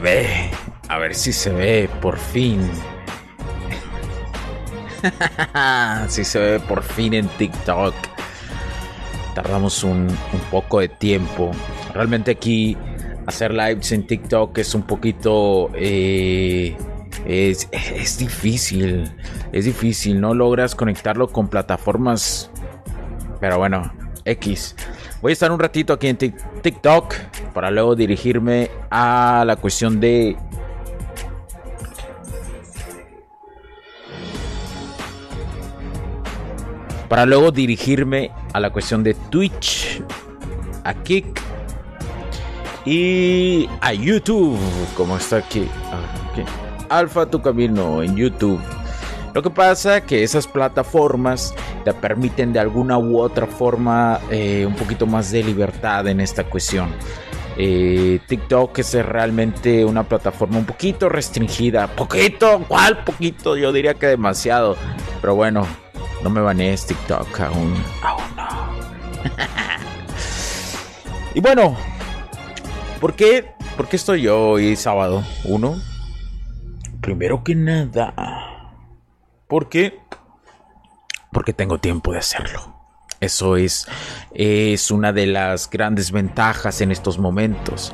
[0.00, 0.50] Ve.
[0.88, 2.68] A ver si se ve, por fin.
[6.08, 7.94] si se ve por fin en TikTok.
[9.34, 10.08] Tardamos un,
[10.50, 11.52] poco de tiempo.
[11.94, 12.76] Realmente aquí
[13.26, 15.70] hacer lives en TikTok es un poquito...
[15.74, 16.76] Eh,
[17.26, 19.12] es, es difícil.
[19.52, 20.20] Es difícil.
[20.20, 22.50] No logras conectarlo con plataformas.
[23.40, 23.92] Pero bueno,
[24.24, 24.74] X.
[25.22, 27.14] Voy a estar un ratito aquí en TikTok
[27.52, 30.36] para luego dirigirme a la cuestión de...
[37.08, 40.00] Para luego dirigirme a la cuestión de Twitch,
[40.84, 41.40] a Kick
[42.84, 44.58] y a YouTube,
[44.96, 45.68] como está aquí.
[46.88, 48.60] Alfa tu camino en YouTube.
[49.34, 54.74] Lo que pasa que esas plataformas te permiten de alguna u otra forma eh, un
[54.74, 56.90] poquito más de libertad en esta cuestión.
[57.62, 61.88] Eh, TikTok es realmente una plataforma un poquito restringida.
[61.88, 63.54] Poquito, ¿cuál poquito?
[63.54, 64.78] Yo diría que demasiado.
[65.20, 65.66] Pero bueno,
[66.22, 67.74] no me banees TikTok aún.
[68.02, 68.48] Aún no.
[71.34, 71.76] y bueno,
[72.98, 73.52] ¿por qué?
[73.76, 75.22] ¿Por qué estoy yo hoy sábado?
[75.44, 75.76] Uno.
[77.02, 78.14] Primero que nada
[79.48, 80.00] ¿Por qué?
[81.30, 82.69] Porque tengo tiempo de hacerlo.
[83.20, 83.86] Eso es,
[84.34, 87.92] es una de las grandes ventajas en estos momentos.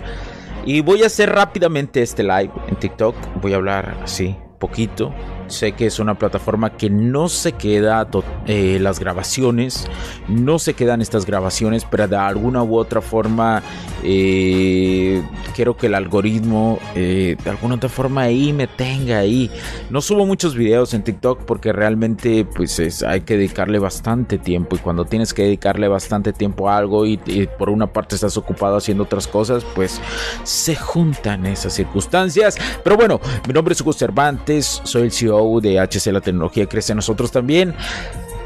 [0.65, 3.15] Y voy a hacer rápidamente este live en TikTok.
[3.41, 5.13] Voy a hablar así, poquito,
[5.49, 8.09] Sé que es una plataforma que no se queda
[8.47, 9.87] eh, las grabaciones,
[10.29, 13.63] no se quedan estas grabaciones, pero de alguna u otra forma
[14.03, 15.23] eh,
[15.55, 19.51] quiero que el algoritmo eh, de alguna otra forma ahí me tenga ahí.
[19.91, 24.79] No subo muchos videos en TikTok porque realmente pues hay que dedicarle bastante tiempo y
[24.81, 28.77] cuando tienes que dedicarle bastante tiempo a algo y, y por una parte estás ocupado
[28.77, 30.01] haciendo otras cosas, pues
[30.43, 32.57] se juntan esas circunstancias.
[32.83, 36.95] Pero bueno, mi nombre es Hugo Cervantes, soy el CEO de HC La Tecnología Crece
[36.95, 37.75] Nosotros también.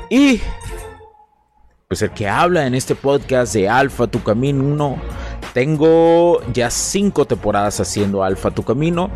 [0.09, 0.41] Y
[1.89, 4.97] pues el que habla en este podcast de Alfa Tu Camino 1.
[5.53, 9.11] Tengo ya cinco temporadas haciendo Alfa Tu Camino.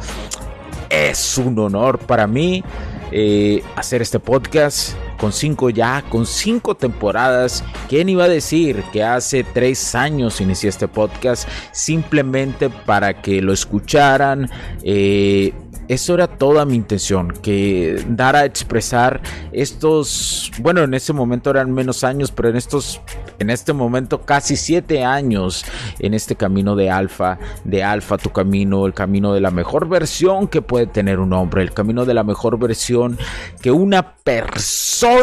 [0.89, 2.65] Es un honor para mí
[3.13, 7.65] eh, hacer este podcast con cinco ya, con cinco temporadas.
[7.89, 13.55] ¿Quién iba a decir que hace tres años inicié este podcast simplemente para que lo
[13.55, 14.51] escucharan?
[14.83, 15.55] Eh,
[15.89, 19.21] eso era toda mi intención, que dar a expresar
[19.53, 23.03] estos, bueno, en ese momento eran menos años, pero en estos,
[23.39, 25.65] en este momento casi siete años
[25.99, 30.49] en este camino de alfa, de alfa tu camino, el camino de la mejor versión
[30.49, 33.19] que puede tener un hombre, el camino de la mejor versión
[33.61, 35.14] que una persona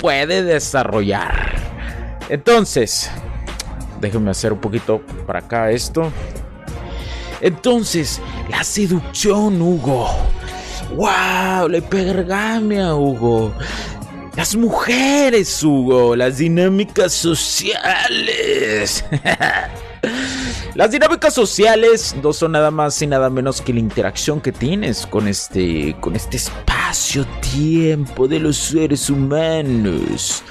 [0.00, 1.54] puede desarrollar.
[2.28, 3.10] Entonces,
[4.00, 6.12] déjenme hacer un poquito para acá esto.
[7.40, 10.08] Entonces, la seducción, Hugo.
[10.94, 11.68] ¡Wow!
[11.68, 13.52] La hipergamia, Hugo.
[14.36, 16.16] Las mujeres, Hugo.
[16.16, 19.04] Las dinámicas sociales.
[20.76, 25.06] Las dinámicas sociales no son nada más y nada menos que la interacción que tienes
[25.06, 30.42] con este, con este espacio-tiempo de los seres humanos.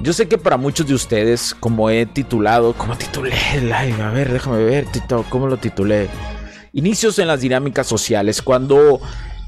[0.00, 4.10] Yo sé que para muchos de ustedes, como he titulado, como titulé el live, a
[4.10, 6.08] ver, déjame ver, Tito, ¿cómo lo titulé?
[6.72, 9.00] Inicios en las dinámicas sociales, cuando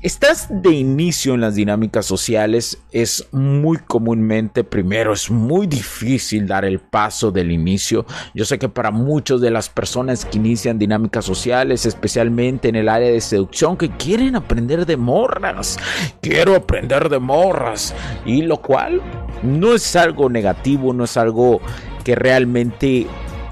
[0.03, 6.65] estás de inicio en las dinámicas sociales, es muy comúnmente, primero, es muy difícil dar
[6.65, 8.07] el paso del inicio.
[8.35, 12.89] Yo sé que para muchas de las personas que inician dinámicas sociales, especialmente en el
[12.89, 15.79] área de seducción, que quieren aprender de morras,
[16.21, 17.95] quiero aprender de morras,
[18.25, 19.01] y lo cual
[19.43, 21.61] no es algo negativo, no es algo
[22.05, 23.07] que realmente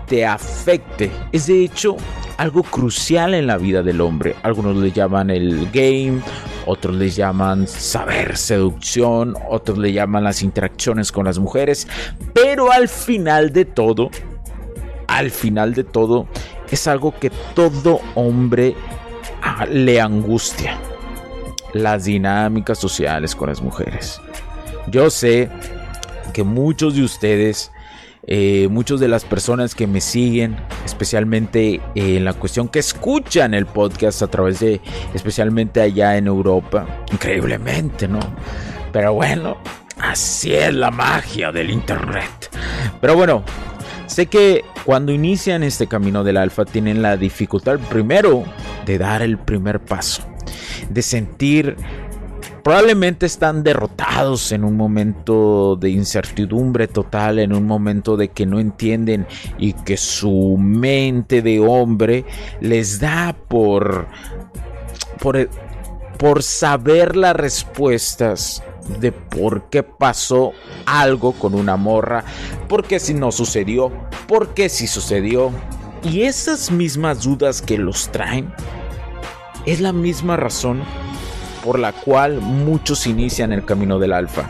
[0.06, 1.10] te afecte.
[1.32, 1.96] Es de hecho
[2.36, 4.34] algo crucial en la vida del hombre.
[4.42, 6.20] Algunos le llaman el game,
[6.66, 11.88] otros le llaman saber seducción, otros le llaman las interacciones con las mujeres,
[12.34, 14.10] pero al final de todo,
[15.06, 16.26] al final de todo,
[16.70, 18.74] es algo que todo hombre
[19.42, 20.78] ah, le angustia.
[21.72, 24.20] Las dinámicas sociales con las mujeres.
[24.88, 25.50] Yo sé
[26.32, 27.70] que muchos de ustedes
[28.28, 33.66] eh, muchos de las personas que me siguen, especialmente en la cuestión que escuchan el
[33.66, 34.80] podcast a través de,
[35.14, 38.18] especialmente allá en Europa, increíblemente, ¿no?
[38.92, 39.58] Pero bueno,
[39.98, 42.50] así es la magia del Internet.
[43.00, 43.44] Pero bueno,
[44.06, 48.42] sé que cuando inician este camino del alfa tienen la dificultad primero
[48.86, 50.22] de dar el primer paso,
[50.90, 51.76] de sentir
[52.66, 58.58] probablemente están derrotados en un momento de incertidumbre total, en un momento de que no
[58.58, 59.24] entienden
[59.56, 62.24] y que su mente de hombre
[62.60, 64.08] les da por
[65.20, 65.48] por,
[66.18, 68.64] por saber las respuestas
[68.98, 70.50] de por qué pasó
[70.86, 72.24] algo con una morra,
[72.68, 73.92] por qué si no sucedió,
[74.26, 75.52] por qué si sucedió.
[76.02, 78.52] Y esas mismas dudas que los traen
[79.66, 80.82] es la misma razón
[81.66, 84.48] por la cual muchos inician el camino del alfa.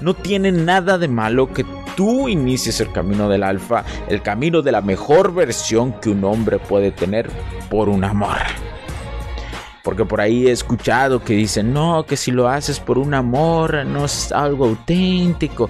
[0.00, 4.72] No tiene nada de malo que tú inicies el camino del alfa, el camino de
[4.72, 7.28] la mejor versión que un hombre puede tener
[7.68, 8.38] por un amor.
[9.82, 13.84] Porque por ahí he escuchado que dicen, no, que si lo haces por un amor
[13.84, 15.68] no es algo auténtico.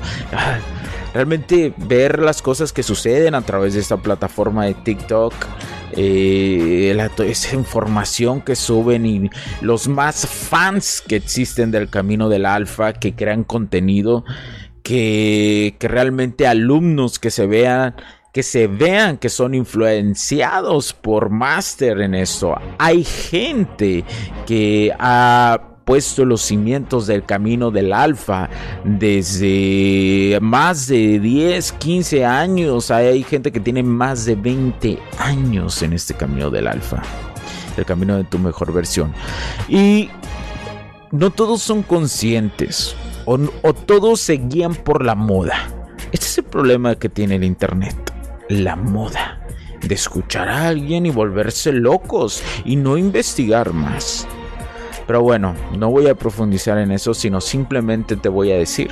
[1.13, 5.35] Realmente ver las cosas que suceden a través de esta plataforma de TikTok
[5.97, 6.97] eh,
[7.27, 9.31] esa información que suben y
[9.61, 14.25] los más fans que existen del camino del alfa, que crean contenido,
[14.83, 17.95] que, que realmente alumnos que se vean
[18.33, 22.57] que se vean que son influenciados por Master en esto.
[22.79, 24.05] Hay gente
[24.45, 28.49] que ha puesto los cimientos del camino del alfa
[28.85, 32.91] desde más de 10, 15 años.
[32.91, 37.03] Hay gente que tiene más de 20 años en este camino del alfa.
[37.77, 39.13] El camino de tu mejor versión.
[39.69, 40.09] Y
[41.11, 42.97] no todos son conscientes.
[43.27, 43.39] O,
[43.73, 45.69] todos se guían por la moda.
[46.13, 47.97] Este es el problema que tiene el Internet.
[48.49, 49.41] La moda.
[49.81, 54.27] De escuchar a alguien y volverse locos y no investigar más.
[55.07, 58.91] Pero bueno, no voy a profundizar en eso, sino simplemente te voy a decir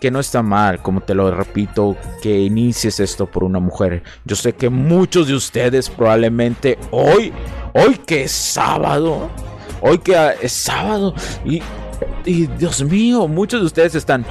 [0.00, 4.02] que no está mal, como te lo repito, que inicies esto por una mujer.
[4.24, 7.32] Yo sé que muchos de ustedes probablemente hoy,
[7.72, 9.30] hoy que es sábado,
[9.80, 11.14] hoy que es sábado
[11.44, 11.62] y
[12.24, 14.24] y Dios mío, muchos de ustedes están,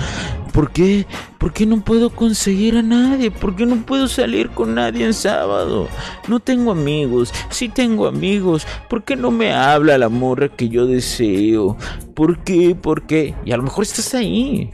[0.54, 1.06] ¿por qué?
[1.38, 3.32] ¿Por qué no puedo conseguir a nadie?
[3.32, 5.90] ¿Por qué no puedo salir con nadie en sábado?
[6.30, 8.66] No tengo amigos, sí tengo amigos.
[8.88, 11.76] ¿Por qué no me habla la morra que yo deseo?
[12.14, 12.76] ¿Por qué?
[12.76, 13.34] ¿Por qué?
[13.44, 14.70] Y a lo mejor estás ahí.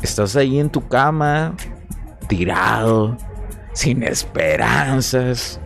[0.00, 1.54] Estás ahí en tu cama,
[2.28, 3.16] tirado,
[3.72, 5.60] sin esperanzas,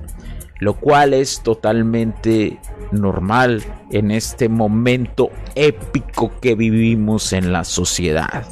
[0.59, 2.59] lo cual es totalmente
[2.93, 8.47] normal en este momento épico que vivimos en la sociedad.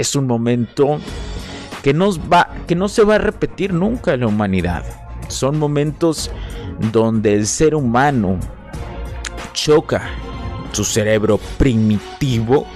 [0.00, 0.98] Es un momento
[1.82, 4.82] que, nos va, que no se va a repetir nunca en la humanidad.
[5.28, 6.30] Son momentos
[6.90, 8.40] donde el ser humano
[9.52, 10.08] choca
[10.72, 12.66] su cerebro primitivo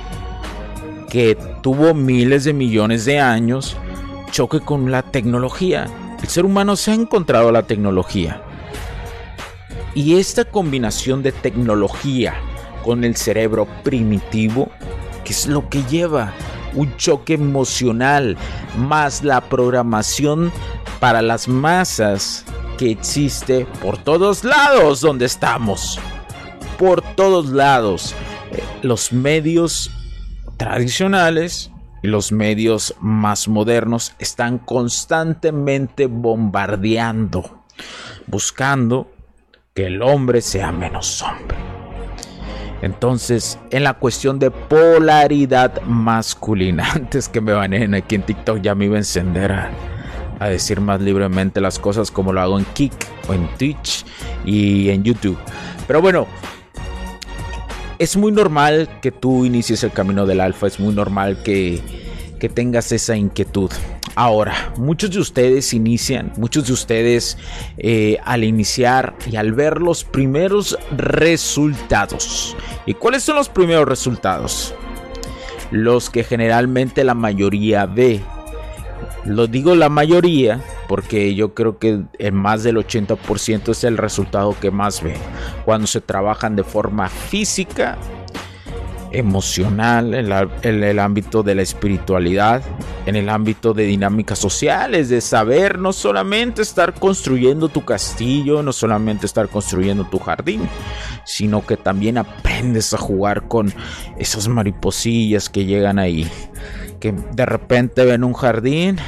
[1.09, 3.75] que tuvo miles de millones de años,
[4.31, 5.87] choque con la tecnología.
[6.21, 8.43] El ser humano se ha encontrado la tecnología
[9.95, 12.35] y esta combinación de tecnología
[12.85, 14.69] con el cerebro primitivo,
[15.25, 16.35] que es lo que lleva
[16.75, 18.37] un choque emocional,
[18.77, 20.53] más la programación
[21.01, 22.45] para las masas
[22.79, 25.99] que existe por todos lados donde estamos.
[26.79, 28.15] Por todos lados.
[28.53, 29.91] Eh, los medios
[30.57, 31.71] tradicionales
[32.03, 37.65] y los medios más modernos están constantemente bombardeando,
[38.27, 39.11] buscando
[39.73, 41.64] que el hombre sea menos hombre.
[42.85, 48.75] Entonces, en la cuestión de polaridad masculina, antes que me baneen aquí en TikTok, ya
[48.75, 49.71] me iba a encender a,
[50.39, 52.93] a, decir más libremente las cosas como lo hago en Kik
[53.27, 54.05] o en Twitch
[54.45, 55.39] y en YouTube.
[55.87, 56.27] Pero bueno,
[57.99, 62.04] es muy normal que tú inicies el camino del alfa, es muy normal que,
[62.45, 63.71] que tengas esa inquietud.
[64.17, 67.39] Ahora, muchos de ustedes inician, muchos de ustedes
[67.79, 72.55] eh, al iniciar y al ver los primeros resultados.
[72.85, 74.75] ¿Y cuáles son los primeros resultados?
[75.71, 78.21] Los que generalmente la mayoría ve.
[79.25, 84.55] Lo digo la mayoría porque yo creo que en más del 80% es el resultado
[84.61, 85.15] que más ve.
[85.65, 87.97] Cuando se trabajan de forma física
[89.19, 92.63] emocional, en, el ámbito de la espiritualidad,
[93.07, 98.73] en el ámbito de dinámicas sociales, de saber no solamente estar construyendo tu castillo, no
[98.73, 100.69] solamente estar construyendo tu jardín,
[101.25, 103.73] sino que también aprendes a jugar con
[104.19, 106.29] esas mariposillas que llegan ahí,
[107.01, 108.99] que de repente ven un jardín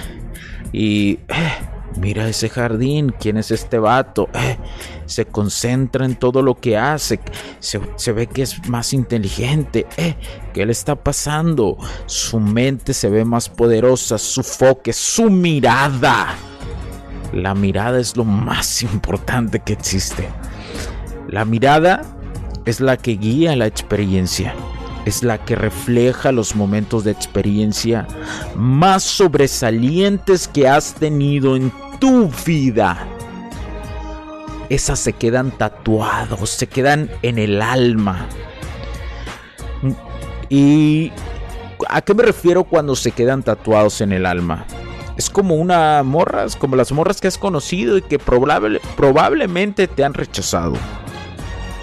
[0.72, 1.18] y...
[1.28, 4.28] Eh, Mira ese jardín, ¿quién es este vato?
[4.34, 4.58] Eh,
[5.06, 7.20] se concentra en todo lo que hace,
[7.58, 9.86] se, ve que es más inteligente.
[9.96, 10.14] Eh,
[10.52, 11.78] ¿Qué le está pasando?
[12.04, 16.34] Su mente se ve más poderosa, su foque, su mirada.
[17.32, 20.28] La mirada es lo más importante que existe.
[21.28, 22.02] La mirada
[22.66, 24.54] es la que guía la experiencia
[25.06, 28.06] es la que refleja los momentos de experiencia
[28.56, 33.06] más sobresalientes que has tenido en tu vida.
[34.68, 38.26] Esas se quedan tatuados, se quedan en el alma.
[40.48, 41.12] ¿Y
[41.88, 44.66] a qué me refiero cuando se quedan tatuados en el alma?
[45.16, 50.04] Es como una morra, es como las morras que has conocido y que probablemente te
[50.04, 50.74] han rechazado.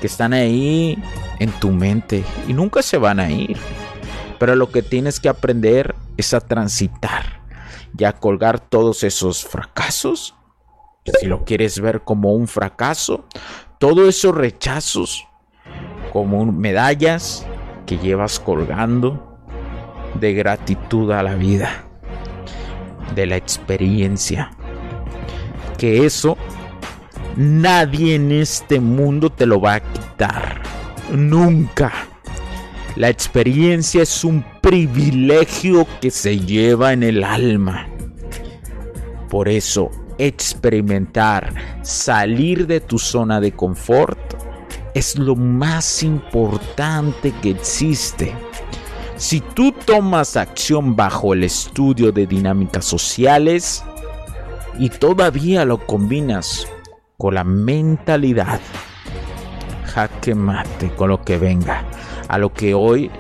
[0.02, 1.02] Que están ahí
[1.40, 3.58] en tu mente y nunca se van a ir.
[4.40, 7.43] Pero lo que tienes que aprender es a transitar
[7.98, 10.36] y a colgar todos esos fracasos,
[11.20, 13.26] si lo quieres ver como un fracaso,
[13.78, 15.28] todos esos rechazos
[16.12, 17.46] como medallas
[17.86, 19.38] que llevas colgando
[20.20, 21.86] de gratitud a la vida,
[23.16, 24.52] de la experiencia.
[25.78, 26.38] Que eso
[27.36, 30.62] nadie en este mundo te lo va a quitar.
[31.12, 31.92] Nunca.
[32.96, 37.90] La experiencia es un privilegio que se lleva en el alma.
[39.30, 44.18] Por eso, experimentar, salir de tu zona de confort
[44.94, 48.34] es lo más importante que existe.
[49.18, 53.84] Si tú tomas acción bajo el estudio de dinámicas sociales
[54.80, 56.70] y todavía lo combinas
[57.18, 58.62] con la mentalidad,
[59.94, 61.84] jaque mate con lo que venga
[62.30, 63.12] a lo que hoy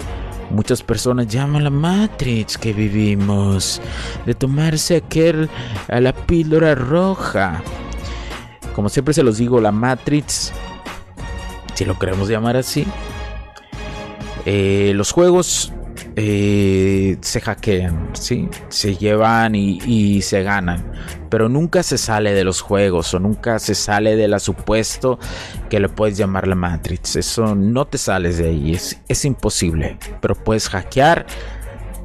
[0.49, 3.81] muchas personas llaman la Matrix que vivimos,
[4.25, 5.49] de tomarse aquel
[5.87, 7.61] a la píldora roja.
[8.75, 10.51] Como siempre se los digo, la Matrix,
[11.75, 12.85] si lo queremos llamar así,
[14.45, 15.71] eh, los juegos
[16.15, 18.47] eh, se hackean, ¿sí?
[18.69, 20.91] se llevan y, se ganan,
[21.29, 25.19] pero nunca se sale de los juegos o nunca se sale del supuesto
[25.69, 27.15] que le puedes llamar la Matrix.
[27.15, 31.25] Eso no te sales de ahí, es, es imposible, pero puedes hackear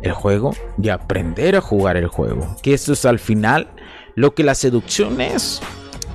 [0.03, 2.57] el juego y aprender a jugar el juego.
[2.63, 3.69] Que esto es al final
[4.15, 5.61] lo que la seducción es.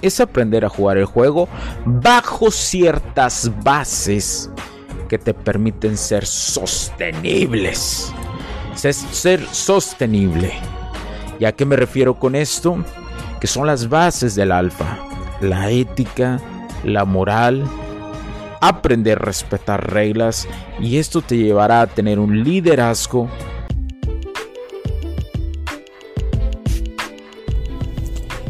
[0.02, 1.48] Es aprender a jugar el juego
[1.86, 4.50] bajo ciertas bases
[5.08, 8.14] que te permiten ser sostenibles.
[8.76, 10.52] Ser sostenible.
[11.40, 12.84] ¿Y a qué me refiero con esto?
[13.40, 15.00] Que son las bases del alfa.
[15.42, 16.40] La ética,
[16.84, 17.64] la moral,
[18.62, 20.48] aprender a respetar reglas
[20.80, 23.30] y esto te llevará a tener un liderazgo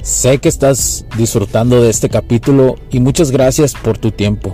[0.04, 4.54] Sé que estás disfrutando de este capítulo y muchas gracias por tu tiempo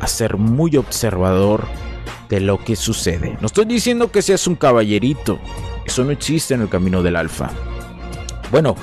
[0.00, 1.66] A ser muy observador
[2.28, 3.36] de lo que sucede.
[3.40, 5.38] No estoy diciendo que seas un caballerito,
[5.84, 7.50] eso no existe en el camino del alfa.
[8.50, 8.76] Bueno,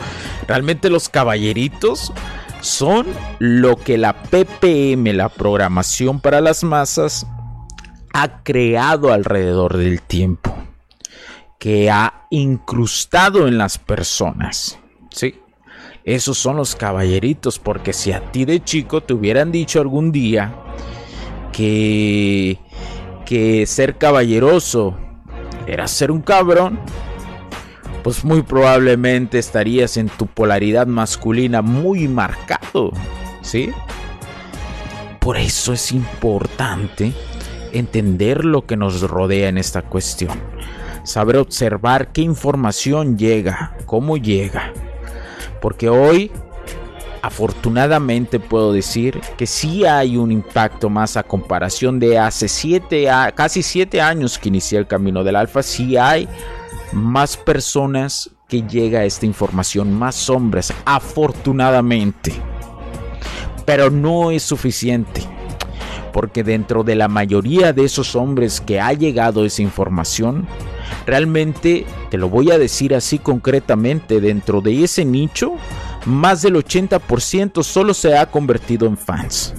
[0.47, 2.13] realmente los caballeritos
[2.61, 3.07] son
[3.39, 7.27] lo que la PPM, la programación para las masas,
[8.13, 10.55] ha creado alrededor del tiempo,
[11.59, 14.79] que ha incrustado en las personas.
[15.09, 15.35] ¿Sí?
[16.03, 20.55] Esos son los caballeritos, porque si a ti de chico te hubieran dicho algún día
[21.51, 22.57] que,
[23.25, 24.97] que ser caballeroso
[25.67, 26.79] era ser un cabrón,
[28.03, 32.91] pues muy probablemente estarías en tu polaridad masculina muy marcado,
[33.41, 33.69] ¿sí?
[35.19, 37.13] Por eso es importante
[37.73, 40.39] entender lo que nos rodea en esta cuestión,
[41.03, 44.73] saber observar qué información llega, cómo llega,
[45.61, 46.31] porque hoy
[47.21, 53.63] afortunadamente puedo decir que sí hay un impacto más a comparación de hace siete, casi
[53.63, 56.27] siete años que inicié el camino del alfa, sí hay
[56.91, 62.33] más personas que llega esta información, más hombres, afortunadamente.
[63.65, 65.21] Pero no es suficiente,
[66.11, 70.47] porque dentro de la mayoría de esos hombres que ha llegado esa información,
[71.05, 75.53] realmente, te lo voy a decir así concretamente, dentro de ese nicho,
[76.05, 79.53] más del 80% solo se ha convertido en fans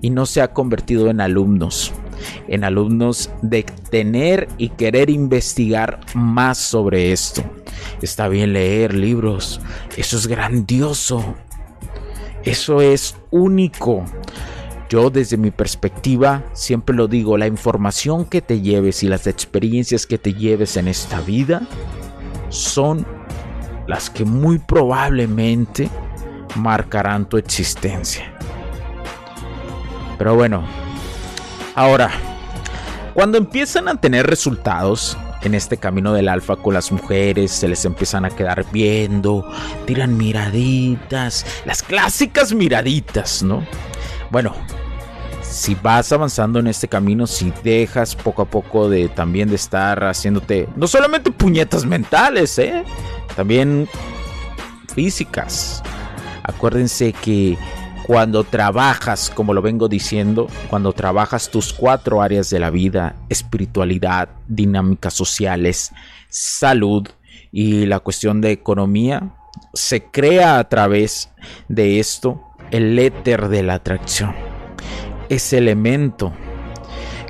[0.00, 1.92] y no se ha convertido en alumnos
[2.48, 7.42] en alumnos de tener y querer investigar más sobre esto.
[8.02, 9.60] Está bien leer libros,
[9.96, 11.34] eso es grandioso,
[12.44, 14.04] eso es único.
[14.88, 20.06] Yo desde mi perspectiva siempre lo digo, la información que te lleves y las experiencias
[20.06, 21.62] que te lleves en esta vida
[22.50, 23.06] son
[23.86, 25.88] las que muy probablemente
[26.56, 28.32] marcarán tu existencia.
[30.16, 30.64] Pero bueno,
[31.74, 32.12] Ahora,
[33.14, 37.84] cuando empiezan a tener resultados en este camino del alfa con las mujeres, se les
[37.84, 39.44] empiezan a quedar viendo,
[39.84, 43.66] tiran miraditas, las clásicas miraditas, ¿no?
[44.34, 44.52] Bueno,
[45.42, 50.02] si vas avanzando en este camino, si dejas poco a poco de también de estar
[50.02, 52.82] haciéndote no solamente puñetas mentales, ¿eh?
[53.36, 53.88] También
[54.92, 55.84] físicas.
[56.42, 57.56] Acuérdense que
[58.08, 64.30] cuando trabajas, como lo vengo diciendo, cuando trabajas tus cuatro áreas de la vida, espiritualidad,
[64.48, 65.92] dinámicas sociales,
[66.28, 67.08] salud
[67.52, 69.36] y la cuestión de economía,
[69.74, 71.30] se crea a través
[71.68, 72.40] de esto
[72.74, 74.34] el éter de la atracción.
[75.28, 76.32] Ese elemento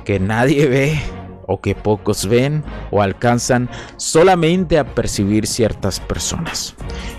[0.03, 0.99] que nadie ve
[1.45, 6.73] o que pocos ven o alcanzan solamente a percibir ciertas personas.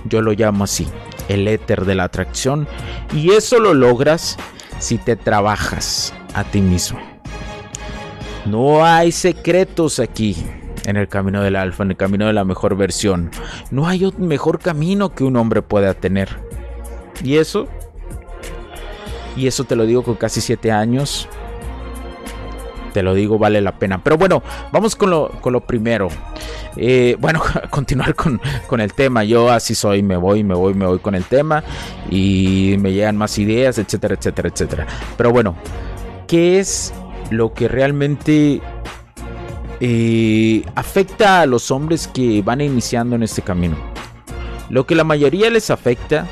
[0.07, 0.89] Yo lo llamo así,
[1.29, 2.67] el éter de la atracción
[3.15, 4.37] y eso lo logras
[4.81, 6.99] si te trabajas a ti mismo.
[8.45, 10.37] No hay secretos aquí
[10.85, 13.31] en el camino del alfa, en el camino de la mejor versión.
[13.71, 16.29] No hay otro mejor camino que un hombre pueda tener.
[17.23, 17.69] Y eso,
[19.37, 21.29] y eso te lo digo con casi siete años,
[22.97, 24.03] te lo digo, vale la pena.
[24.03, 26.09] Pero bueno, vamos con lo, con lo primero.
[26.77, 29.23] Eh, bueno, continuar con, con, el tema.
[29.23, 31.63] Yo así soy, me voy, me voy, me voy con el tema
[32.11, 34.87] y me llegan más ideas, etcétera, etcétera, etcétera.
[35.19, 35.55] Pero bueno,
[36.27, 36.95] ¿qué es
[37.29, 38.63] lo que realmente
[39.81, 43.77] eh, afecta a los hombres que van iniciando en este camino?
[44.71, 46.27] Lo que la mayoría les afecta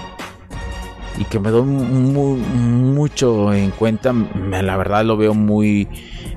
[1.19, 5.89] y que me doy mucho en cuenta, la verdad lo veo muy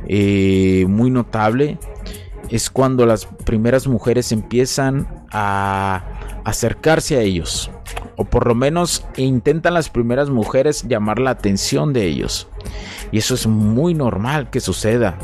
[0.08, 1.78] eh, muy notable
[2.50, 6.04] es cuando las primeras mujeres empiezan a
[6.46, 7.72] acercarse a ellos.
[8.16, 12.48] O por lo menos intentan las primeras mujeres llamar la atención de ellos.
[13.12, 15.18] Y eso es muy normal que suceda.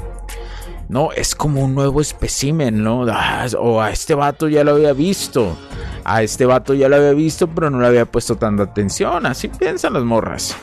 [0.90, 3.06] No, es como un nuevo espécimen, ¿no?
[3.10, 5.56] Ah, o a este vato ya lo había visto.
[6.04, 9.26] A este vato ya lo había visto, pero no le había puesto tanta atención.
[9.26, 10.56] Así piensan las morras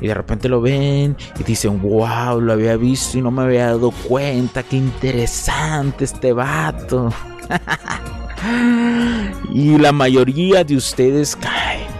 [0.00, 3.66] y de repente lo ven y dicen, wow, lo había visto y no me había
[3.66, 7.12] dado cuenta, qué interesante este vato.
[9.52, 11.97] y la mayoría de ustedes cae.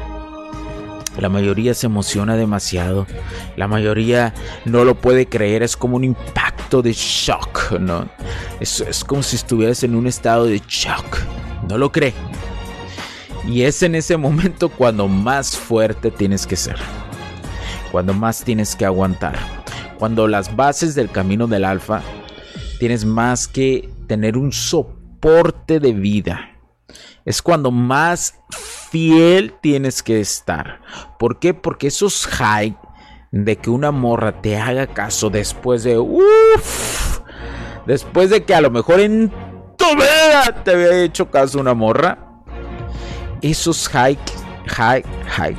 [1.19, 3.07] La mayoría se emociona demasiado.
[3.57, 5.63] La mayoría no lo puede creer.
[5.63, 8.09] Es como un impacto de shock, ¿no?
[8.61, 11.19] Es, es como si estuvieras en un estado de shock.
[11.69, 12.15] No lo cree.
[13.47, 16.77] Y es en ese momento cuando más fuerte tienes que ser
[17.91, 19.39] cuando más tienes que aguantar.
[19.99, 22.03] Cuando las bases del camino del alfa
[22.79, 26.53] tienes más que tener un soporte de vida.
[27.25, 28.35] Es cuando más
[28.91, 30.81] fiel tienes que estar.
[31.19, 31.55] ¿Por qué?
[31.55, 32.77] Porque esos high
[33.31, 37.21] de que una morra te haga caso después de uff,
[37.87, 39.31] después de que a lo mejor en
[39.77, 42.19] tu vida te había hecho caso una morra,
[43.43, 44.19] esos high,
[44.67, 45.57] high, high,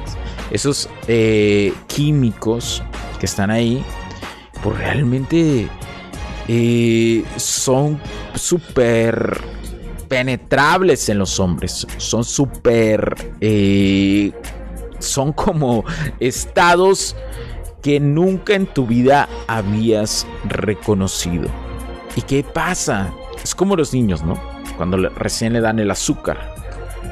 [0.51, 2.83] esos eh, químicos
[3.19, 3.83] que están ahí,
[4.63, 5.69] pues realmente
[6.47, 8.01] eh, son
[8.33, 9.39] súper
[10.09, 13.15] penetrables en los hombres, son súper...
[13.39, 14.33] Eh,
[14.99, 15.85] son como
[16.19, 17.15] estados
[17.81, 21.47] que nunca en tu vida habías reconocido.
[22.15, 23.13] ¿Y qué pasa?
[23.41, 24.37] Es como los niños, ¿no?
[24.75, 26.55] Cuando recién le dan el azúcar.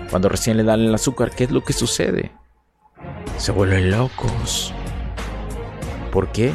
[0.10, 2.32] Cuando recién le dan el azúcar, ¿qué es lo que sucede?
[3.38, 4.74] Se vuelven locos.
[6.12, 6.54] ¿Por qué?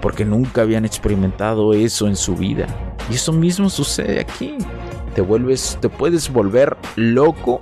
[0.00, 2.66] Porque nunca habían experimentado eso en su vida.
[3.10, 4.56] Y eso mismo sucede aquí.
[5.18, 7.60] Te vuelves, te puedes volver loco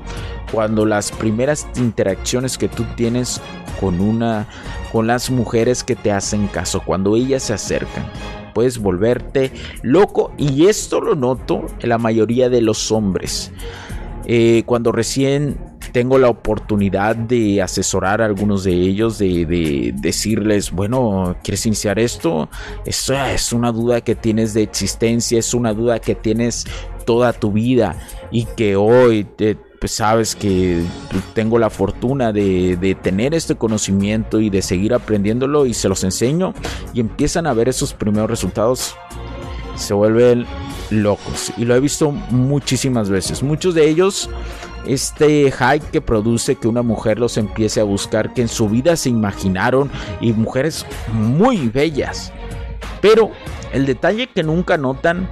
[0.53, 3.41] cuando las primeras interacciones que tú tienes
[3.81, 4.47] con una
[4.93, 8.13] con las mujeres que te hacen caso, cuando ellas se acercan.
[8.53, 13.51] Puedes volverte loco y esto lo noto en la mayoría de los hombres.
[14.27, 15.57] Eh, cuando recién
[15.93, 22.51] tengo la oportunidad de asesorar a algunos de ellos, de, decirles, bueno, ¿quieres iniciar esto?
[22.85, 26.67] Eso es una duda que tienes de existencia, es una duda que tienes
[27.07, 27.97] toda tu vida
[28.31, 30.83] y que hoy te, pues sabes que
[31.33, 36.53] tengo la fortuna de, tener este conocimiento y de seguir aprendiéndolo y se los enseño
[36.93, 38.95] y empiezan a ver esos primeros resultados,
[39.77, 40.45] se vuelven
[40.91, 41.53] locos.
[41.57, 43.43] Y lo he visto muchísimas veces.
[43.43, 44.29] Muchos de ellos,
[44.87, 48.97] este hype que produce que una mujer los empiece a buscar, que en su vida
[48.97, 49.91] se imaginaron
[50.21, 52.33] y mujeres muy bellas.
[53.01, 53.31] Pero
[53.73, 55.29] el detalle que nunca notan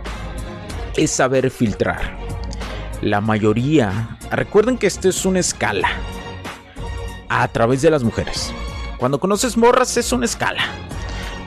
[0.97, 2.25] es saber filtrar
[3.05, 5.89] la mayoría, recuerden que esto es una escala
[7.29, 8.53] a través de las mujeres.
[8.99, 10.63] Cuando conoces morras es una escala.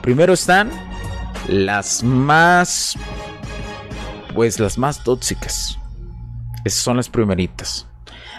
[0.03, 0.69] Primero están
[1.47, 2.95] las más,
[4.35, 5.79] pues las más tóxicas.
[6.63, 7.87] Esas son las primeritas.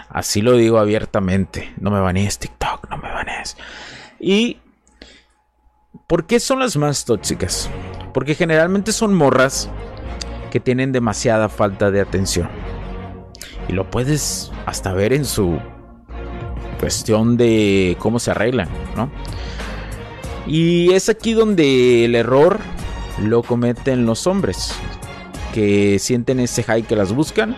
[0.07, 1.73] Así lo digo abiertamente.
[1.77, 3.57] No me banees TikTok, no me banees.
[4.19, 4.59] Y
[6.07, 7.69] ¿por qué son las más tóxicas?
[8.13, 9.69] Porque generalmente son morras
[10.49, 12.49] que tienen demasiada falta de atención.
[13.67, 15.59] Y lo puedes hasta ver en su
[16.79, 19.11] cuestión de cómo se arreglan, ¿no?
[20.47, 22.59] Y es aquí donde el error
[23.21, 24.73] lo cometen los hombres,
[25.53, 27.55] que sienten ese high que las buscan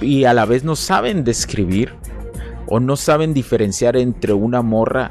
[0.00, 1.94] y a la vez no saben describir
[2.66, 5.10] o no saben diferenciar entre una morra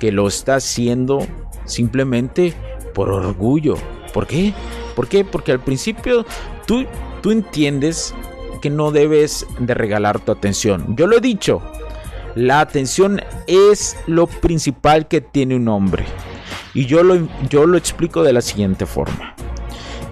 [0.00, 1.26] que lo está haciendo
[1.64, 2.52] simplemente
[2.94, 3.76] por orgullo.
[4.12, 4.52] ¿Por qué?
[4.96, 5.24] ¿Por qué?
[5.24, 6.24] Porque al principio
[6.66, 6.86] tú,
[7.22, 8.14] tú entiendes
[8.62, 10.96] que no debes de regalar tu atención.
[10.96, 11.60] Yo lo he dicho,
[12.34, 16.06] la atención es lo principal que tiene un hombre.
[16.74, 19.34] Y yo lo, yo lo explico de la siguiente forma.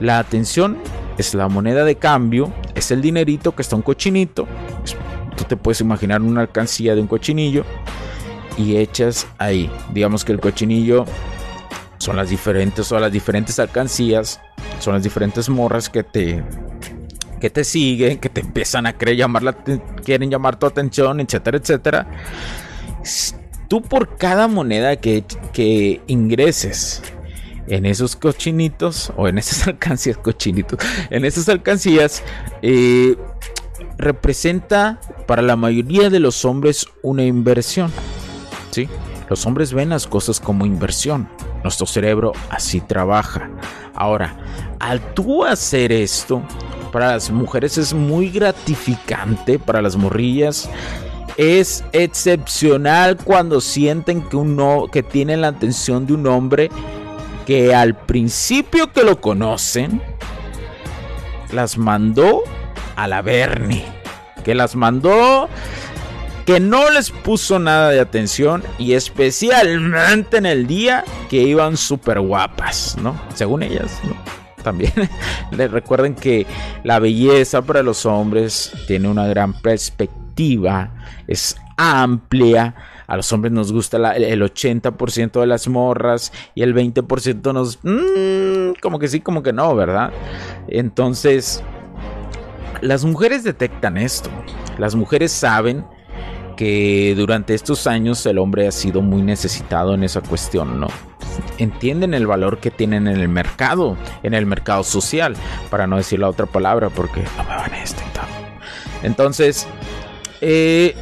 [0.00, 0.76] La atención
[1.16, 4.46] es la moneda de cambio, es el dinerito que está un cochinito.
[5.36, 7.64] Tú te puedes imaginar una alcancía de un cochinillo
[8.58, 9.70] y echas ahí.
[9.92, 11.06] Digamos que el cochinillo
[12.04, 14.38] son las diferentes, son las diferentes alcancías,
[14.78, 16.44] son las diferentes morras que te
[17.40, 19.52] que te siguen, que te empiezan a querer llamar la,
[20.04, 22.06] quieren llamar tu atención, etcétera, etcétera.
[23.68, 27.02] Tú por cada moneda que, que ingreses
[27.68, 32.22] en esos cochinitos o en esas alcancías, cochinitos, en esas alcancías,
[32.60, 33.16] eh,
[33.96, 37.90] representa para la mayoría de los hombres una inversión.
[38.70, 38.88] ¿sí?
[39.28, 41.28] Los hombres ven las cosas como inversión.
[41.62, 43.50] Nuestro cerebro así trabaja.
[43.94, 44.36] Ahora,
[44.80, 46.42] al tú hacer esto,
[46.92, 50.68] para las mujeres es muy gratificante, para las morrillas
[51.36, 56.70] es excepcional cuando sienten que uno que tienen la atención de un hombre
[57.44, 60.00] que al principio que lo conocen
[61.52, 62.42] las mandó
[62.96, 63.84] a la Bernie,
[64.44, 65.48] que las mandó
[66.44, 72.20] que no les puso nada de atención y especialmente en el día que iban súper
[72.20, 73.18] guapas, ¿no?
[73.34, 74.00] Según ellas,
[74.62, 74.92] también.
[75.52, 76.46] Les recuerden que
[76.82, 80.90] la belleza para los hombres tiene una gran perspectiva,
[81.28, 82.74] es amplia.
[83.06, 87.78] A los hombres nos gusta el 80% de las morras y el 20% nos...
[87.82, 90.10] Mm, como que sí, como que no, ¿verdad?
[90.68, 91.62] Entonces,
[92.80, 94.30] las mujeres detectan esto.
[94.78, 95.84] Las mujeres saben
[96.56, 100.88] que durante estos años el hombre ha sido muy necesitado en esa cuestión, ¿no?
[101.58, 105.34] Entienden el valor que tienen en el mercado, en el mercado social,
[105.70, 108.02] para no decir la otra palabra porque no me van a este
[109.02, 109.66] Entonces,
[110.40, 110.94] eh,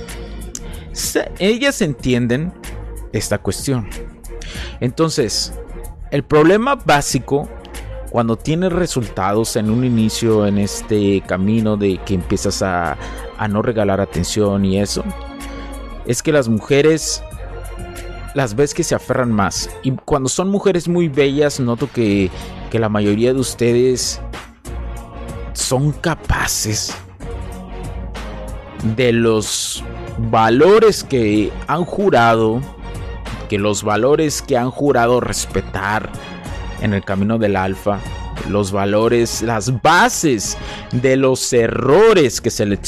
[1.38, 2.52] ellas entienden
[3.12, 3.88] esta cuestión.
[4.80, 5.52] Entonces,
[6.10, 7.48] el problema básico
[8.10, 12.98] cuando tienes resultados en un inicio en este camino de que empiezas a,
[13.38, 15.02] a no regalar atención y eso,
[16.06, 17.22] es que las mujeres
[18.34, 19.68] las ves que se aferran más.
[19.82, 22.30] Y cuando son mujeres muy bellas, noto que,
[22.70, 24.20] que la mayoría de ustedes
[25.52, 26.96] son capaces
[28.96, 29.84] de los
[30.30, 32.60] valores que han jurado,
[33.48, 36.10] que los valores que han jurado respetar
[36.80, 38.00] en el camino del alfa,
[38.48, 40.56] los valores, las bases
[40.90, 42.78] de los errores que se,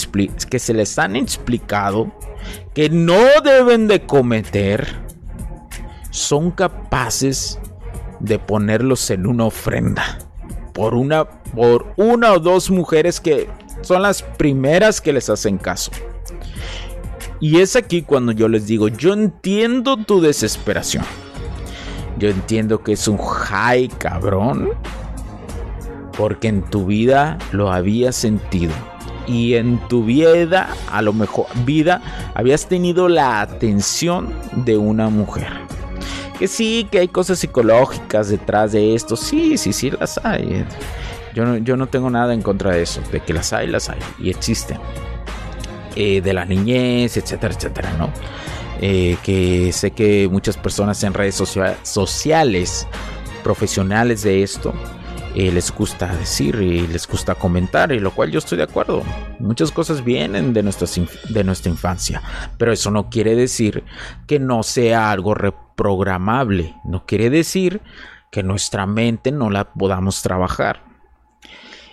[0.50, 2.10] que se les han explicado,
[2.74, 4.86] que no deben de cometer,
[6.10, 7.58] son capaces
[8.20, 10.18] de ponerlos en una ofrenda
[10.72, 13.48] por una por una o dos mujeres que
[13.82, 15.92] son las primeras que les hacen caso.
[17.40, 21.04] Y es aquí cuando yo les digo, yo entiendo tu desesperación.
[22.18, 24.70] Yo entiendo que es un high cabrón.
[26.16, 28.72] Porque en tu vida lo habías sentido.
[29.26, 32.02] Y en tu vida, a lo mejor, vida,
[32.34, 34.32] habías tenido la atención
[34.64, 35.48] de una mujer.
[36.38, 39.16] Que sí, que hay cosas psicológicas detrás de esto.
[39.16, 40.64] Sí, sí, sí, las hay.
[41.34, 43.00] Yo no, yo no tengo nada en contra de eso.
[43.10, 43.98] De que las hay, las hay.
[44.18, 44.78] Y existen.
[45.96, 48.10] Eh, de la niñez, etcétera, etcétera, ¿no?
[48.80, 51.36] Eh, que sé que muchas personas en redes
[51.84, 52.88] sociales,
[53.44, 54.74] profesionales de esto,
[55.34, 59.02] les gusta decir y les gusta comentar, y lo cual yo estoy de acuerdo.
[59.40, 62.22] Muchas cosas vienen de, de nuestra infancia,
[62.56, 63.84] pero eso no quiere decir
[64.26, 67.80] que no sea algo reprogramable, no quiere decir
[68.30, 70.82] que nuestra mente no la podamos trabajar.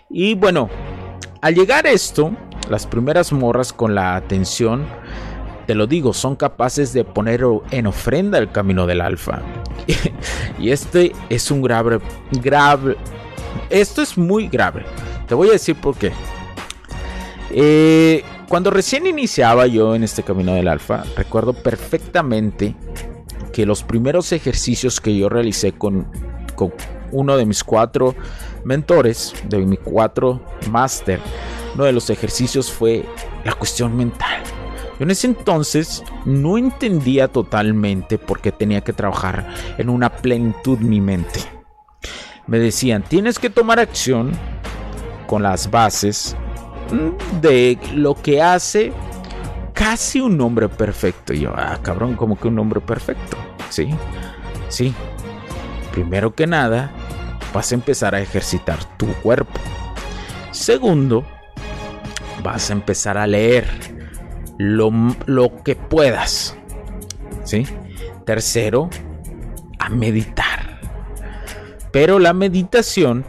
[0.10, 0.70] Y bueno,
[1.42, 2.36] al llegar esto,
[2.70, 4.86] las primeras morras con la atención,
[5.66, 9.42] te lo digo, son capaces de poner en ofrenda el camino del alfa.
[10.60, 12.00] y este es un grave,
[12.32, 12.98] grave,
[13.70, 14.86] esto es muy grave.
[15.28, 16.12] Te voy a decir por qué.
[17.50, 22.76] Eh, cuando recién iniciaba yo en este camino del alfa, recuerdo perfectamente
[23.54, 26.08] que los primeros ejercicios que yo realicé con,
[26.56, 26.74] con
[27.12, 28.16] uno de mis cuatro
[28.64, 31.20] mentores, de mi cuatro máster,
[31.76, 33.06] uno de los ejercicios fue
[33.44, 34.44] la cuestión mental.
[35.00, 40.80] Yo en ese entonces no entendía totalmente por qué tenía que trabajar en una plenitud
[40.80, 41.40] mi mente.
[42.52, 44.34] Me decían, tienes que tomar acción
[45.26, 46.36] con las bases
[47.40, 48.92] de lo que hace
[49.72, 51.34] casi un hombre perfecto.
[51.34, 53.38] Y yo, ah, cabrón, como que un hombre perfecto.
[53.70, 53.92] Sí,
[54.68, 54.94] sí.
[55.94, 56.92] Primero que nada,
[57.54, 59.62] vas a empezar a ejercitar tu cuerpo.
[60.52, 61.24] Segundo,
[62.44, 63.66] vas a empezar a leer
[64.58, 64.92] lo,
[65.64, 66.58] que puedas.
[67.46, 67.66] ¿Sí?
[68.26, 68.90] Tercero,
[69.80, 70.51] a meditar.
[71.92, 73.26] Pero la meditación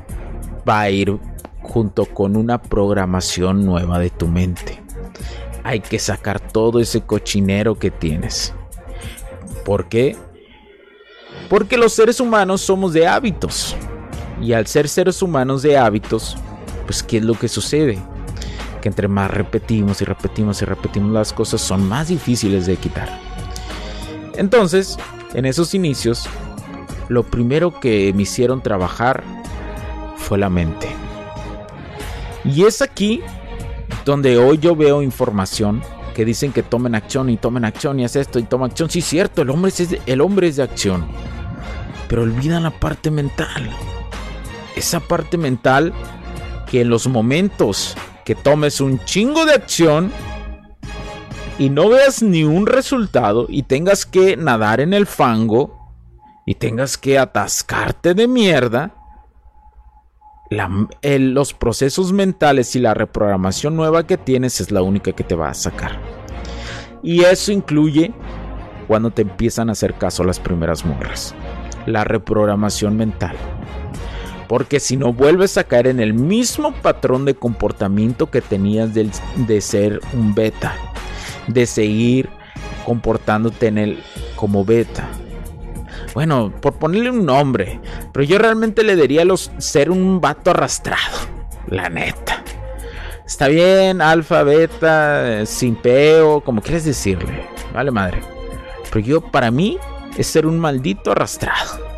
[0.68, 1.18] va a ir
[1.62, 4.81] junto con una programación nueva de tu mente.
[5.64, 8.55] Hay que sacar todo ese cochinero que tienes.
[9.64, 10.16] ¿Por qué?
[11.48, 13.77] Porque los seres humanos somos de hábitos.
[14.40, 16.37] Y al ser seres humanos de hábitos,
[16.85, 17.98] pues ¿qué es lo que sucede?
[18.81, 23.20] Que entre más repetimos y repetimos y repetimos las cosas son más difíciles de quitar.
[24.35, 24.98] Entonces,
[25.35, 26.29] en esos inicios,
[27.08, 29.22] lo primero que me hicieron trabajar
[30.16, 30.88] fue la mente.
[32.44, 33.20] Y es aquí
[34.04, 35.82] donde hoy yo veo información
[36.14, 38.90] que dicen que tomen acción y tomen acción y haz esto y toma acción.
[38.90, 41.06] Sí, cierto, el hombre es el hombre es de acción.
[42.08, 43.70] Pero olvidan la parte mental
[44.76, 45.92] esa parte mental
[46.70, 50.12] que en los momentos que tomes un chingo de acción
[51.58, 55.81] y no veas ni un resultado y tengas que nadar en el fango
[56.44, 58.94] y tengas que atascarte de mierda,
[60.50, 65.50] los procesos mentales y la reprogramación nueva que tienes es la única que te va
[65.50, 65.98] a sacar.
[67.02, 68.12] Y eso incluye
[68.87, 71.35] cuando te empiezan a hacer caso las primeras morras.
[71.87, 73.37] La reprogramación mental.
[74.48, 79.61] Porque si no vuelves a caer en el mismo patrón de comportamiento que tenías de,
[79.61, 80.74] ser un beta.
[81.46, 82.28] De seguir
[82.85, 84.02] comportándote en el,
[84.37, 85.09] como beta.
[86.14, 87.81] Bueno, por ponerle un nombre.
[88.12, 91.18] Pero yo realmente le diría los, ser un vato arrastrado.
[91.66, 92.42] La neta.
[93.27, 97.46] Está bien, alfa, beta, sin peo, como quieres decirle.
[97.72, 98.20] Vale madre.
[98.90, 99.79] Pero yo, para mí,
[100.18, 101.92] es ser un maldito arrastrado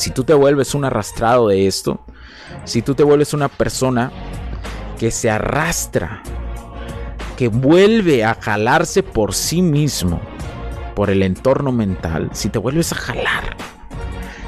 [0.00, 2.00] si tú te vuelves un arrastrado de esto,
[2.64, 4.10] si tú te vuelves una persona
[4.98, 6.22] que se arrastra,
[7.36, 10.20] que vuelve a jalarse por sí mismo
[10.94, 13.56] por el entorno mental, si te vuelves a jalar,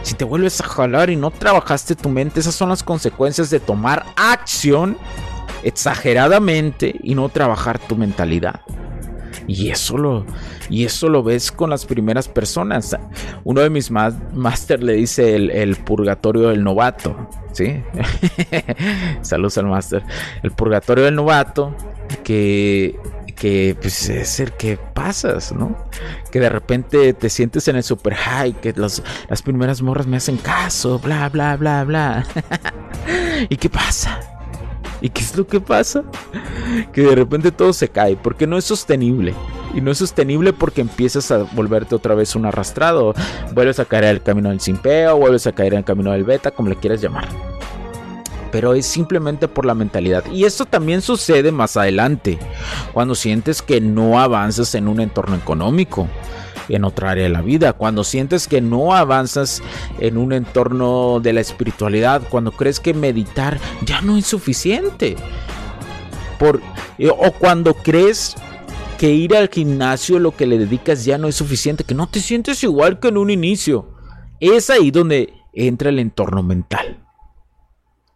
[0.02, 3.60] si te vuelves a jalar y no trabajaste tu mente, esas son las consecuencias de
[3.60, 4.96] tomar acción
[5.62, 8.60] exageradamente y no trabajar tu mentalidad.
[9.46, 10.24] Y eso lo,
[10.70, 12.96] y eso lo ves con las primeras personas.
[13.44, 17.28] Uno de mis máster le dice el, purgatorio del novato.
[17.52, 17.82] ¿Sí?
[19.22, 20.02] Saludos al máster.
[20.42, 21.74] El purgatorio del novato.
[22.24, 22.98] Que
[23.42, 25.76] que pues, es el que pasas, ¿no?
[26.30, 29.02] Que de repente te sientes en el super high, que las
[29.42, 32.24] primeras morras me hacen caso, bla, bla, bla, bla.
[33.48, 34.20] ¿Y qué pasa?
[35.00, 36.04] ¿Y qué es lo que pasa?
[36.92, 39.34] Que de repente todo se cae, porque no es sostenible.
[39.74, 43.12] Y no es sostenible porque empiezas a volverte otra vez un arrastrado.
[43.54, 46.68] Vuelves a caer el camino del simpeo, vuelves a caer el camino del beta, como
[46.68, 47.51] le quieras llamar.
[48.52, 50.24] Pero es simplemente por la mentalidad.
[50.30, 52.38] Y esto también sucede más adelante,
[52.92, 56.06] cuando sientes que no avanzas en un entorno económico
[56.68, 59.62] en otra área de la vida, cuando sientes que no avanzas
[59.98, 65.16] en un entorno de la espiritualidad, cuando crees que meditar ya no es suficiente.
[66.98, 68.34] Eh, o cuando crees
[68.98, 72.20] que ir al gimnasio lo que le dedicas ya no es suficiente, que no te
[72.20, 73.94] sientes igual que en un inicio.
[74.40, 76.98] Es ahí donde entra el entorno mental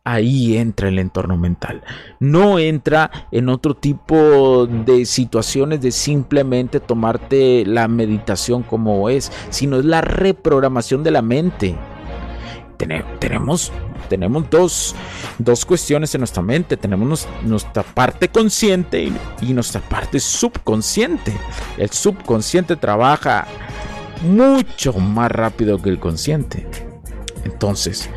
[0.06, 1.82] ahí entra el entorno mental.
[2.20, 9.78] No entra en otro tipo de situaciones de simplemente tomarte la meditación como es, sino
[9.78, 11.76] es la reprogramación de la mente.
[13.18, 13.72] Tenemos,
[14.08, 14.94] tenemos dos,
[15.38, 16.76] dos cuestiones en nuestra mente.
[16.76, 19.10] Tenemos nuestra parte consciente
[19.42, 21.32] y nuestra parte subconsciente.
[21.78, 23.48] El subconsciente trabaja
[24.22, 26.64] mucho más rápido que el consciente.
[27.44, 28.08] Entonces,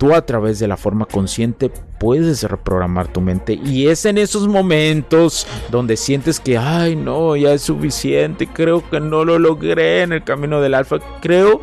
[0.00, 4.48] tú a través de la forma consciente puedes reprogramar tu mente y es en esos
[4.48, 10.14] momentos donde sientes que, ay no, ya es suficiente, creo que no lo logré en
[10.14, 11.60] el camino del alfa, creo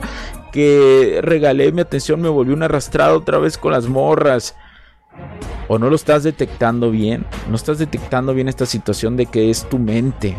[0.52, 4.56] que regalé mi atención, me volví un arrastrado otra vez con las morras.
[5.68, 9.68] O no lo estás detectando bien, no estás detectando bien esta situación de que es
[9.68, 10.38] tu mente,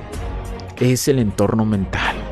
[0.79, 2.28] es el entorno mental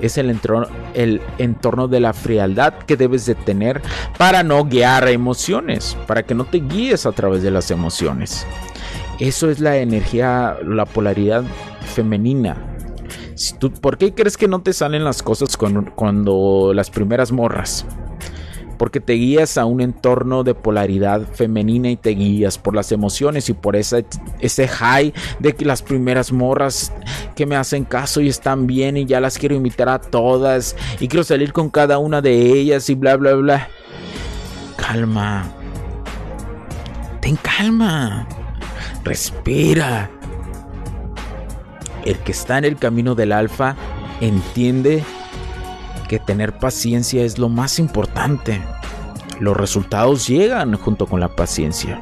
[0.00, 3.82] es el entorno, el entorno de la frialdad que debes de tener
[4.16, 8.46] para no guiar emociones, para que no te guíes a través de las emociones.
[9.18, 11.44] Eso es la energía, la polaridad
[11.94, 12.56] femenina.
[13.80, 17.86] ¿Por qué crees que no te salen las cosas cuando las primeras morras?
[18.78, 23.48] Porque te guías a un entorno de polaridad femenina y te guías por las emociones
[23.48, 24.06] y por ese,
[24.40, 26.92] ese high de que las primeras morras
[27.34, 31.08] que me hacen caso y están bien y ya las quiero invitar a todas y
[31.08, 33.68] quiero salir con cada una de ellas y bla bla bla.
[34.76, 35.44] Calma.
[37.20, 38.26] Ten calma.
[39.04, 40.10] Respira.
[42.04, 43.76] El que está en el camino del alfa
[44.20, 45.04] entiende
[46.08, 48.60] que tener paciencia es lo más importante.
[49.38, 52.00] Los resultados llegan junto con la paciencia.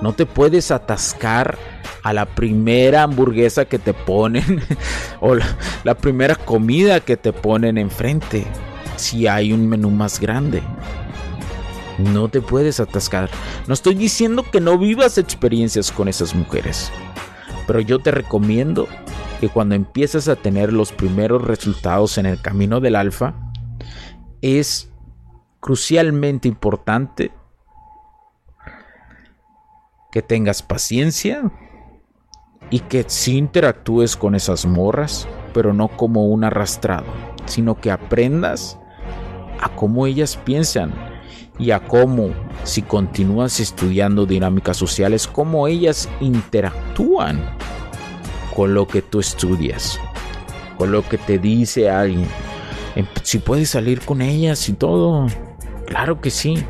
[0.00, 1.58] No te puedes atascar
[2.02, 4.62] a la primera hamburguesa que te ponen
[5.20, 8.46] o la, primera comida que te ponen enfrente
[8.96, 10.62] si hay un menú más grande.
[11.98, 13.28] No te puedes atascar.
[13.66, 16.90] No estoy diciendo que no vivas experiencias con esas mujeres.
[17.66, 18.88] Pero yo te recomiendo
[19.40, 23.34] que cuando empiezas a tener los primeros resultados en el camino del alfa,
[24.42, 24.92] es
[25.60, 27.32] crucialmente importante
[30.12, 31.50] que tengas paciencia
[32.68, 37.06] y que sí interactúes con esas morras, pero no como un arrastrado,
[37.46, 38.78] sino que aprendas
[39.58, 40.92] a cómo ellas piensan
[41.58, 42.30] y a cómo,
[42.64, 47.40] si continúas estudiando dinámicas sociales, cómo ellas interactúan
[48.60, 49.98] con lo que tú estudias,
[50.76, 52.26] con lo que te dice alguien.
[52.94, 55.28] Em, si puedes salir con ellas y todo,
[55.86, 56.62] claro que sí.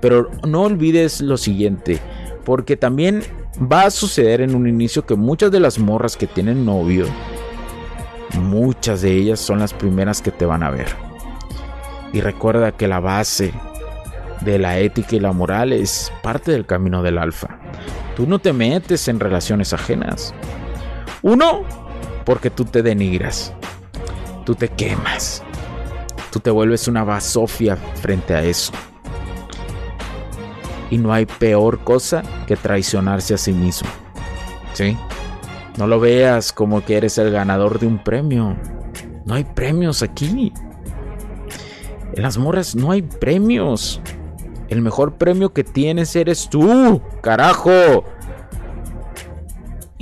[0.00, 1.98] Pero no olvides lo siguiente,
[2.44, 3.24] porque también
[3.60, 7.06] va a suceder en un inicio que muchas de las morras que tienen novio,
[8.38, 10.94] muchas de ellas son las primeras que te van a ver.
[12.12, 13.52] Y recuerda que la base
[14.42, 17.58] de la ética y la moral es parte del camino del alfa.
[18.14, 20.32] Tú no te metes en relaciones ajenas.
[21.22, 21.62] Uno,
[22.24, 23.52] porque tú te denigras,
[24.44, 25.42] tú te quemas,
[26.32, 28.72] tú te vuelves una basofia frente a eso.
[30.90, 33.88] Y no hay peor cosa que traicionarse a sí mismo.
[34.74, 34.96] ¿Sí?
[35.78, 38.56] No lo veas como que eres el ganador de un premio.
[39.24, 40.52] No hay premios aquí.
[42.14, 44.00] En las morras no hay premios.
[44.68, 48.04] El mejor premio que tienes eres tú, carajo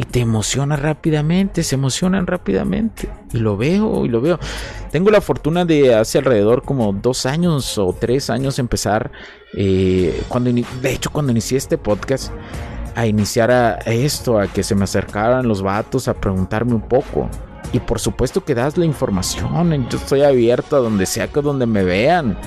[0.01, 3.11] y te emociona rápidamente, se emocionan rápidamente.
[3.35, 4.39] Y lo veo, y lo veo.
[4.91, 9.13] Tengo la fortuna de hace alrededor como dos años o tres años empezar,
[9.53, 12.33] eh, cuando de hecho cuando inicié este podcast,
[12.95, 17.29] a iniciar a esto, a que se me acercaran los vatos a preguntarme un poco.
[17.75, 21.67] Y por supuesto que das la información, yo estoy abierto a donde sea que donde
[21.67, 22.39] me vean,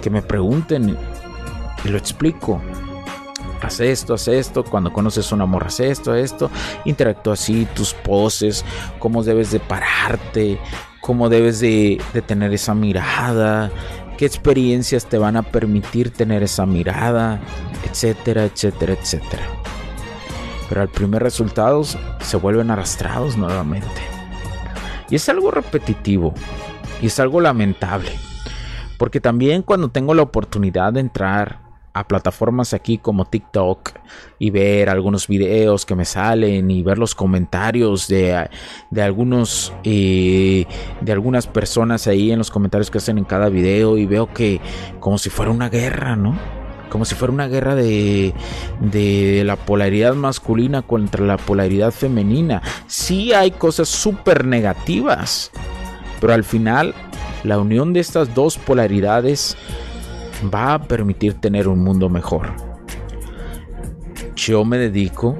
[0.00, 0.96] que me pregunten
[1.84, 2.62] y lo explico
[3.68, 6.50] haz esto, haz esto, cuando conoces una morra, haz esto, esto,
[6.84, 8.64] interactúa así, tus poses,
[8.98, 10.58] cómo debes de pararte,
[11.00, 13.70] cómo debes de, de tener esa mirada,
[14.16, 17.40] qué experiencias te van a permitir tener esa mirada,
[17.88, 19.42] etcétera, etcétera, etcétera.
[20.68, 24.00] Pero al primer resultado se vuelven arrastrados nuevamente.
[25.10, 26.32] Y es algo repetitivo
[27.02, 28.12] y es algo lamentable.
[28.96, 31.61] Porque también cuando tengo la oportunidad de entrar
[31.94, 33.90] a plataformas aquí como TikTok
[34.38, 38.48] y ver algunos videos que me salen y ver los comentarios de,
[38.90, 40.66] de algunos eh,
[41.00, 44.60] de algunas personas ahí en los comentarios que hacen en cada video y veo que
[45.00, 46.38] como si fuera una guerra, ¿no?
[46.88, 48.34] Como si fuera una guerra de,
[48.80, 52.62] de la polaridad masculina contra la polaridad femenina.
[52.86, 55.50] Sí hay cosas súper negativas,
[56.20, 56.94] pero al final
[57.44, 59.56] la unión de estas dos polaridades
[60.42, 62.52] va a permitir tener un mundo mejor.
[64.36, 65.36] Yo me dedico,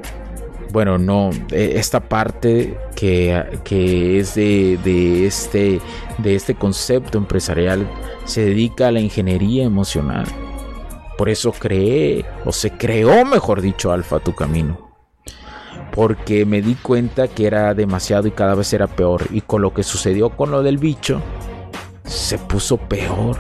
[0.72, 5.80] bueno, no, e, esta parte que, que es de, de, este,
[6.18, 7.88] de este concepto empresarial
[8.24, 10.26] se dedica a la ingeniería emocional.
[11.18, 14.92] Por eso creé, o se creó, mejor dicho, Alfa Tu Camino.
[15.92, 19.26] Porque me di cuenta que era demasiado y cada vez era peor.
[19.30, 21.20] Y con lo que sucedió con lo del bicho,
[22.04, 23.36] se puso peor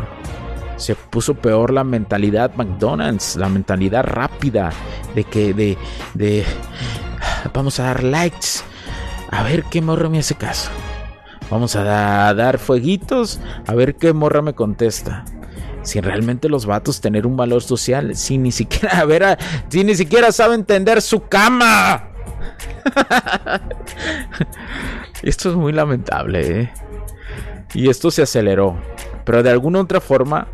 [0.82, 4.72] se puso peor la mentalidad McDonald's, la mentalidad rápida
[5.14, 5.78] de que de,
[6.14, 6.44] de
[7.54, 8.48] vamos a dar likes,
[9.30, 10.70] a ver qué morra me hace caso.
[11.50, 15.24] Vamos a dar fueguitos, a ver qué morra me contesta.
[15.82, 19.94] Si realmente los vatos tener un valor social, si ni siquiera, a ver, si ni
[19.94, 22.08] siquiera sabe entender su cama.
[25.22, 26.72] esto es muy lamentable, ¿eh?
[27.74, 28.78] Y esto se aceleró.
[29.24, 30.48] Pero de alguna otra forma,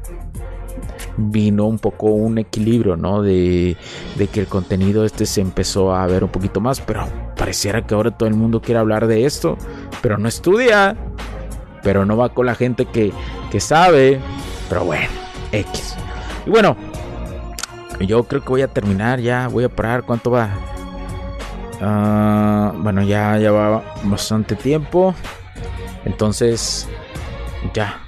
[1.19, 3.23] vino un poco un equilibrio, ¿no?
[3.23, 3.77] De,
[4.33, 7.07] que el contenido este se empezó a ver un poquito más, pero
[7.37, 9.59] pareciera que ahora todo el mundo quiere hablar de esto,
[10.01, 10.97] pero no estudia,
[11.83, 13.12] pero no va con la gente que,
[13.51, 14.21] que sabe,
[14.69, 15.09] pero bueno,
[15.53, 15.97] X.
[16.47, 16.77] Y bueno,
[18.01, 20.51] yo creo que voy a terminar ya, voy a parar, ¿cuánto va?
[21.81, 25.14] Ah, bueno, ya, ya va bastante tiempo,
[26.05, 26.89] entonces
[27.75, 28.01] ya,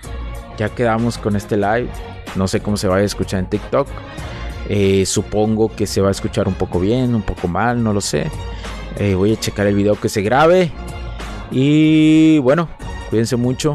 [0.57, 1.89] ya quedamos con este live.
[2.37, 3.89] No sé cómo se va a escuchar en TikTok.
[4.69, 8.01] Eh, supongo que se va a escuchar un poco bien, un poco mal, no lo
[8.01, 8.31] sé.
[8.97, 10.71] Eh, voy a checar el video que se grabe.
[11.51, 12.69] Y bueno,
[13.09, 13.75] cuídense mucho.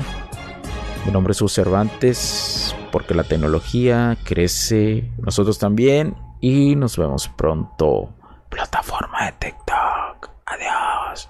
[1.06, 6.16] Mi nombre es Cervantes, porque la tecnología crece, nosotros también.
[6.42, 8.10] Y nos vemos pronto.
[8.50, 10.30] Plataforma de TikTok.
[10.46, 11.30] Adiós.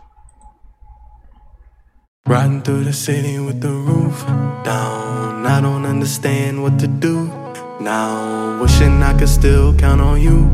[2.27, 4.25] Riding through the city with the roof
[4.63, 5.45] down.
[5.45, 7.27] I don't understand what to do
[7.79, 8.59] now.
[8.59, 10.49] Wishing I could still count on you.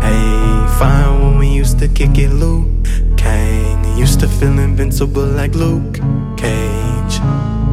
[0.00, 2.86] Hey, fine when we used to kick it, Luke.
[3.18, 6.00] Kang used to feel invincible like Luke
[6.38, 7.20] Cage.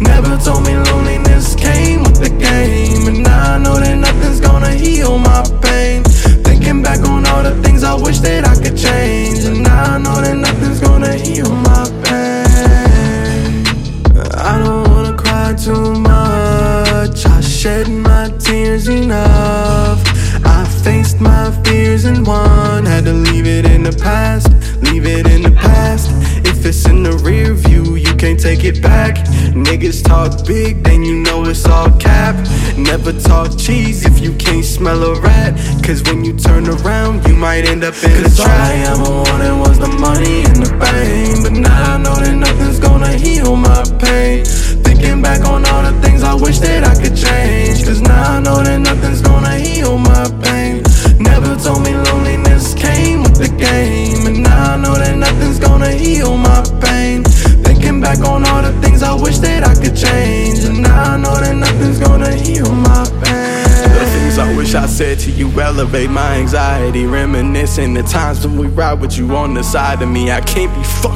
[0.00, 3.08] Never told me loneliness came with the game.
[3.08, 6.04] And now I know that nothing's gonna heal my pain.
[6.44, 9.44] Thinking back on all the things I wish that I could change.
[9.44, 13.64] And now I know that nothing's gonna heal my pain.
[14.34, 17.26] I don't wanna cry too much.
[17.26, 20.02] I shed my tears enough.
[20.44, 22.84] I faced my fears and won.
[22.84, 24.48] Had to leave it in the past,
[24.82, 26.10] leave it in the past.
[26.46, 27.95] If it's in the rear view,
[28.26, 29.14] can't take it back.
[29.54, 32.34] Niggas talk big, then you know it's all cap.
[32.76, 35.54] Never talk cheese if you can't smell a rat.
[35.84, 38.60] Cause when you turn around, you might end up in Cause a trap.
[38.60, 39.45] I ever wanted was
[65.76, 67.04] elevate my anxiety.
[67.04, 70.30] Reminiscing the times when we ride with you on the side of me.
[70.30, 71.15] I can't be fucked